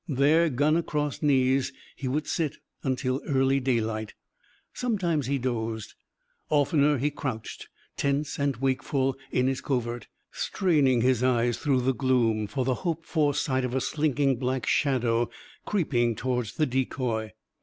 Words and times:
There, 0.09 0.49
gun 0.49 0.75
across 0.77 1.21
knees, 1.21 1.71
he 1.95 2.07
would 2.07 2.25
sit, 2.25 2.57
until 2.81 3.21
early 3.27 3.59
daylight. 3.59 4.15
Sometimes 4.73 5.27
he 5.27 5.37
dozed. 5.37 5.93
Oftener 6.49 6.97
he 6.97 7.11
crouched, 7.11 7.67
tense 7.97 8.39
and 8.39 8.55
wakeful, 8.57 9.15
in 9.29 9.45
his 9.45 9.61
covert; 9.61 10.07
straining 10.31 11.01
his 11.01 11.21
eyes, 11.21 11.59
through 11.59 11.81
the 11.81 11.93
gloom, 11.93 12.47
for 12.47 12.65
the 12.65 12.73
hoped 12.81 13.05
for 13.05 13.35
sight 13.35 13.63
of 13.63 13.75
a 13.75 13.79
slinking 13.79 14.37
black 14.37 14.65
shadow 14.65 15.29
creeping 15.67 16.15
towards 16.15 16.55
the 16.55 16.65
decoy. 16.65 17.33